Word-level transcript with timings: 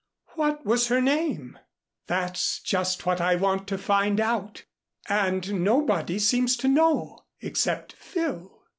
What 0.29 0.65
was 0.65 0.87
her 0.87 0.99
name?" 0.99 1.59
"That's 2.07 2.59
just 2.59 3.05
what 3.05 3.21
I 3.21 3.35
want 3.35 3.67
to 3.67 3.77
find 3.77 4.19
out. 4.19 4.63
And 5.07 5.63
nobody 5.63 6.17
seems 6.17 6.57
to 6.57 6.67
know, 6.67 7.19
except 7.39 7.93
Phil." 7.93 8.63